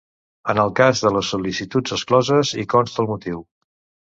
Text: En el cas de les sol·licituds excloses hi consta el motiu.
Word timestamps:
En 0.53 0.61
el 0.61 0.71
cas 0.79 1.01
de 1.03 1.11
les 1.17 1.29
sol·licituds 1.33 1.95
excloses 1.99 2.55
hi 2.63 2.67
consta 2.75 3.05
el 3.05 3.13
motiu. 3.15 3.45